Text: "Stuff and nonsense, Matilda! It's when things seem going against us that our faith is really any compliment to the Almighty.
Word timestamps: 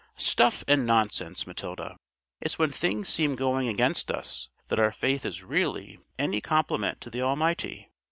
"Stuff 0.17 0.63
and 0.67 0.83
nonsense, 0.87 1.45
Matilda! 1.45 1.95
It's 2.41 2.57
when 2.57 2.71
things 2.71 3.07
seem 3.07 3.35
going 3.35 3.67
against 3.67 4.09
us 4.09 4.49
that 4.69 4.79
our 4.79 4.91
faith 4.91 5.27
is 5.27 5.43
really 5.43 5.99
any 6.17 6.41
compliment 6.41 6.99
to 7.01 7.11
the 7.11 7.21
Almighty. 7.21 7.91